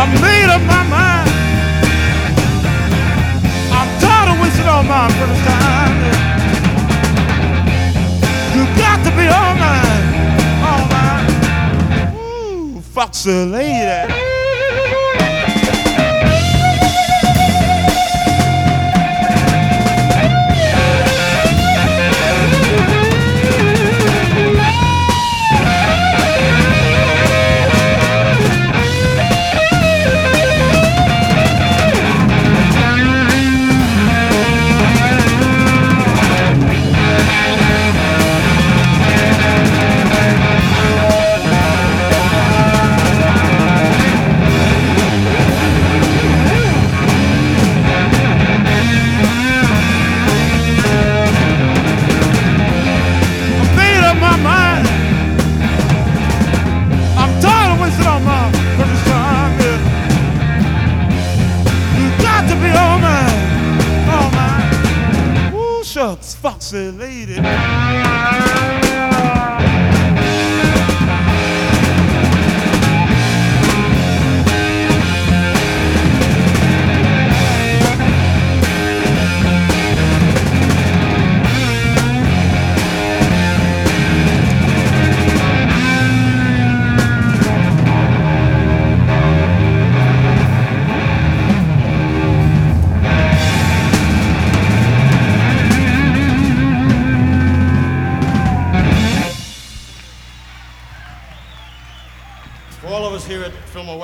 I 0.00 0.06
made 0.22 0.48
up 0.48 0.62
my 0.62 0.82
mind. 0.94 1.28
I'm 3.74 3.88
tired 3.98 4.30
of 4.30 4.40
wasting 4.40 4.68
all 4.68 4.84
my 4.84 5.10
precious 5.18 5.42
time. 5.44 5.94
You 8.54 8.62
got 8.78 9.02
to 9.04 9.10
be 9.18 9.26
all 9.26 9.54
mine, 9.58 10.06
all 10.62 10.84
mine. 10.94 12.76
Ooh, 12.76 12.80
foxy 12.80 13.44
lady. 13.44 14.27
boxy 66.58 66.90
lady. 66.98 68.07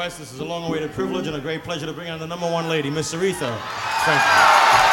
This 0.04 0.20
is 0.34 0.38
a 0.38 0.44
long 0.44 0.64
awaited 0.64 0.92
privilege 0.92 1.26
and 1.28 1.34
a 1.34 1.40
great 1.40 1.64
pleasure 1.64 1.86
to 1.86 1.92
bring 1.94 2.10
on 2.10 2.18
the 2.20 2.26
number 2.26 2.44
one 2.50 2.68
lady, 2.68 2.90
Miss 2.90 3.14
Aretha. 3.14 3.58
Thank 4.04 4.78
you. 4.78 4.83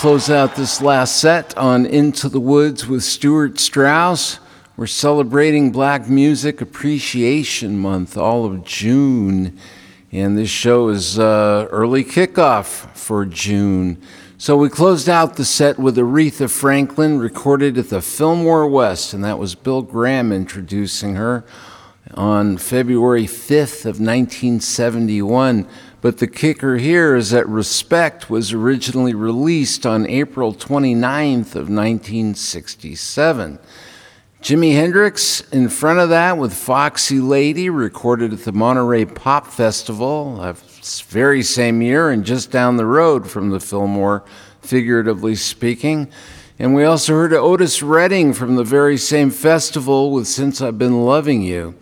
close 0.00 0.30
out 0.30 0.56
this 0.56 0.80
last 0.80 1.18
set 1.18 1.54
on 1.58 1.84
Into 1.84 2.30
the 2.30 2.40
Woods 2.40 2.86
with 2.86 3.04
Stuart 3.04 3.60
Strauss. 3.60 4.38
We're 4.78 4.86
celebrating 4.86 5.72
Black 5.72 6.08
Music 6.08 6.62
Appreciation 6.62 7.78
Month, 7.78 8.16
all 8.16 8.46
of 8.46 8.64
June. 8.64 9.58
And 10.10 10.38
this 10.38 10.48
show 10.48 10.88
is 10.88 11.18
uh, 11.18 11.68
early 11.70 12.02
kickoff 12.02 12.96
for 12.96 13.26
June. 13.26 14.00
So 14.38 14.56
we 14.56 14.70
closed 14.70 15.10
out 15.10 15.36
the 15.36 15.44
set 15.44 15.78
with 15.78 15.98
Aretha 15.98 16.48
Franklin, 16.48 17.18
recorded 17.18 17.76
at 17.76 17.90
the 17.90 18.00
Fillmore 18.00 18.66
West, 18.66 19.12
and 19.12 19.22
that 19.22 19.38
was 19.38 19.54
Bill 19.54 19.82
Graham 19.82 20.32
introducing 20.32 21.16
her 21.16 21.44
on 22.14 22.56
February 22.56 23.26
5th 23.26 23.84
of 23.84 24.00
1971. 24.00 25.68
But 26.00 26.16
the 26.18 26.26
kicker 26.26 26.76
here 26.78 27.14
is 27.14 27.30
that 27.30 27.46
Respect 27.48 28.30
was 28.30 28.52
originally 28.52 29.12
released 29.14 29.84
on 29.84 30.06
April 30.06 30.54
29th 30.54 31.54
of 31.54 31.68
1967. 31.68 33.58
Jimi 34.40 34.72
Hendrix, 34.72 35.42
in 35.50 35.68
front 35.68 35.98
of 35.98 36.08
that 36.08 36.38
with 36.38 36.54
Foxy 36.54 37.20
Lady, 37.20 37.68
recorded 37.68 38.32
at 38.32 38.44
the 38.44 38.52
Monterey 38.52 39.04
Pop 39.04 39.46
Festival 39.46 40.40
uh, 40.40 40.52
that 40.52 41.02
very 41.10 41.42
same 41.42 41.82
year 41.82 42.08
and 42.08 42.24
just 42.24 42.50
down 42.50 42.78
the 42.78 42.86
road 42.86 43.28
from 43.28 43.50
the 43.50 43.60
Fillmore, 43.60 44.24
figuratively 44.62 45.34
speaking. 45.34 46.10
And 46.58 46.74
we 46.74 46.84
also 46.84 47.12
heard 47.12 47.34
Otis 47.34 47.82
Redding 47.82 48.32
from 48.32 48.56
the 48.56 48.64
very 48.64 48.96
same 48.96 49.28
festival 49.28 50.10
with 50.10 50.26
Since 50.26 50.62
I've 50.62 50.78
Been 50.78 51.04
Loving 51.04 51.42
You. 51.42 51.74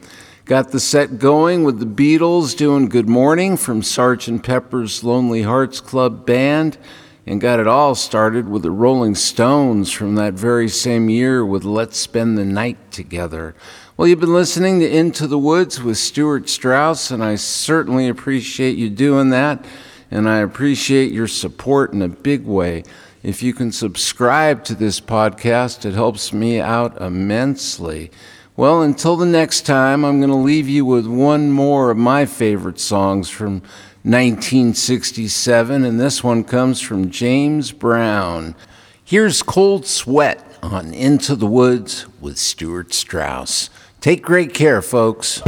Got 0.48 0.70
the 0.70 0.80
set 0.80 1.18
going 1.18 1.64
with 1.64 1.78
the 1.78 1.84
Beatles 1.84 2.56
doing 2.56 2.88
Good 2.88 3.06
Morning 3.06 3.58
from 3.58 3.82
Sgt. 3.82 4.42
Pepper's 4.42 5.04
Lonely 5.04 5.42
Hearts 5.42 5.78
Club 5.78 6.24
Band, 6.24 6.78
and 7.26 7.38
got 7.38 7.60
it 7.60 7.66
all 7.66 7.94
started 7.94 8.48
with 8.48 8.62
the 8.62 8.70
Rolling 8.70 9.14
Stones 9.14 9.92
from 9.92 10.14
that 10.14 10.32
very 10.32 10.70
same 10.70 11.10
year 11.10 11.44
with 11.44 11.64
Let's 11.64 11.98
Spend 11.98 12.38
the 12.38 12.46
Night 12.46 12.78
Together. 12.90 13.54
Well, 13.98 14.08
you've 14.08 14.20
been 14.20 14.32
listening 14.32 14.80
to 14.80 14.90
Into 14.90 15.26
the 15.26 15.38
Woods 15.38 15.82
with 15.82 15.98
Stuart 15.98 16.48
Strauss, 16.48 17.10
and 17.10 17.22
I 17.22 17.34
certainly 17.34 18.08
appreciate 18.08 18.78
you 18.78 18.88
doing 18.88 19.28
that, 19.28 19.62
and 20.10 20.26
I 20.26 20.38
appreciate 20.38 21.12
your 21.12 21.28
support 21.28 21.92
in 21.92 22.00
a 22.00 22.08
big 22.08 22.46
way. 22.46 22.84
If 23.22 23.42
you 23.42 23.52
can 23.52 23.70
subscribe 23.70 24.64
to 24.64 24.74
this 24.74 24.98
podcast, 24.98 25.84
it 25.84 25.92
helps 25.92 26.32
me 26.32 26.58
out 26.58 26.98
immensely. 27.02 28.10
Well, 28.58 28.82
until 28.82 29.14
the 29.14 29.24
next 29.24 29.66
time, 29.66 30.04
I'm 30.04 30.18
going 30.18 30.32
to 30.32 30.36
leave 30.36 30.68
you 30.68 30.84
with 30.84 31.06
one 31.06 31.52
more 31.52 31.92
of 31.92 31.96
my 31.96 32.26
favorite 32.26 32.80
songs 32.80 33.30
from 33.30 33.62
1967, 34.02 35.84
and 35.84 36.00
this 36.00 36.24
one 36.24 36.42
comes 36.42 36.80
from 36.80 37.08
James 37.08 37.70
Brown. 37.70 38.56
Here's 39.04 39.44
Cold 39.44 39.86
Sweat 39.86 40.44
on 40.60 40.92
Into 40.92 41.36
the 41.36 41.46
Woods 41.46 42.06
with 42.20 42.36
Stuart 42.36 42.92
Strauss. 42.92 43.70
Take 44.00 44.24
great 44.24 44.52
care, 44.54 44.82
folks. 44.82 45.40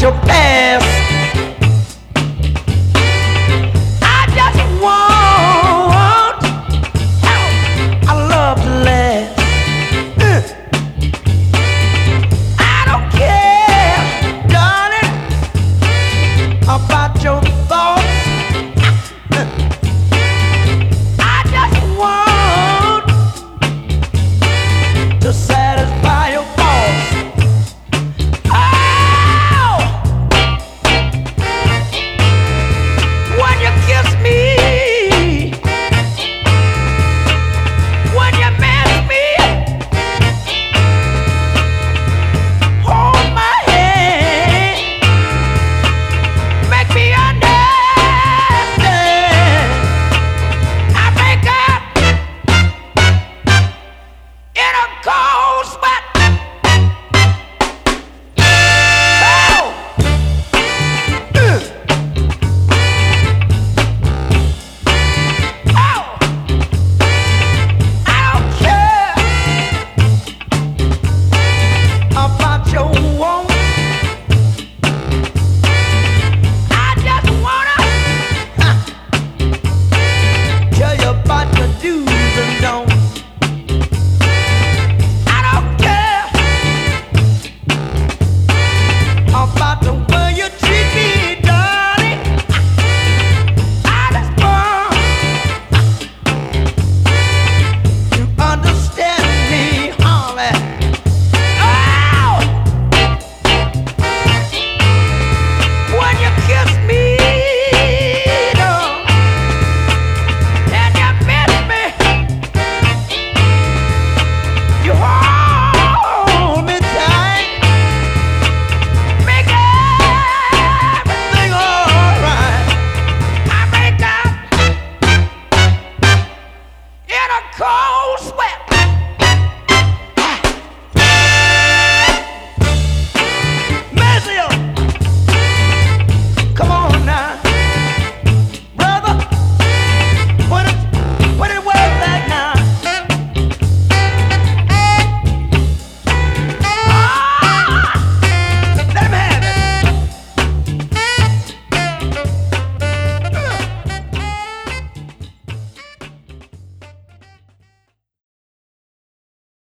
Your 0.00 0.12
past 0.12 0.57